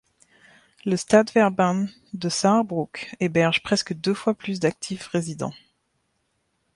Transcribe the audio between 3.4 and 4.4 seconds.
presque deux fois